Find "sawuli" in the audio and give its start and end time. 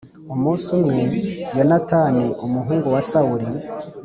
3.09-3.47